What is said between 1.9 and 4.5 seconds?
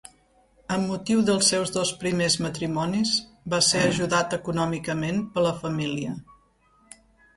primers matrimonis va ser ajudat